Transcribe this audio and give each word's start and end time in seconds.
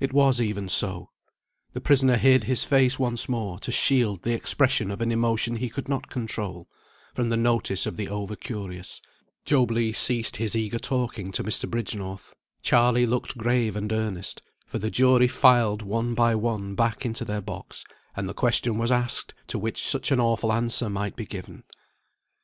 It 0.00 0.12
was 0.12 0.40
even 0.40 0.68
so. 0.68 1.10
The 1.72 1.80
prisoner 1.80 2.16
hid 2.16 2.42
his 2.50 2.64
face 2.64 2.98
once 2.98 3.28
more 3.28 3.60
to 3.60 3.70
shield 3.70 4.22
the 4.22 4.34
expression 4.34 4.90
of 4.90 5.00
an 5.00 5.12
emotion 5.12 5.54
he 5.54 5.68
could 5.68 5.88
not 5.88 6.10
control, 6.10 6.68
from 7.14 7.28
the 7.28 7.36
notice 7.36 7.86
of 7.86 7.94
the 7.94 8.08
over 8.08 8.34
curious; 8.34 9.00
Job 9.44 9.70
Legh 9.70 9.94
ceased 9.94 10.38
his 10.38 10.56
eager 10.56 10.80
talking 10.80 11.30
to 11.30 11.44
Mr. 11.44 11.70
Bridgenorth; 11.70 12.34
Charley 12.60 13.06
looked 13.06 13.38
grave 13.38 13.76
and 13.76 13.92
earnest; 13.92 14.42
for 14.66 14.80
the 14.80 14.90
jury 14.90 15.28
filed 15.28 15.80
one 15.80 16.14
by 16.14 16.34
one 16.34 16.74
back 16.74 17.06
into 17.06 17.24
their 17.24 17.40
box, 17.40 17.84
and 18.16 18.28
the 18.28 18.34
question 18.34 18.78
was 18.78 18.90
asked 18.90 19.32
to 19.46 19.60
which 19.60 19.86
such 19.86 20.10
an 20.10 20.18
awful 20.18 20.52
answer 20.52 20.90
might 20.90 21.14
be 21.14 21.24
given. 21.24 21.62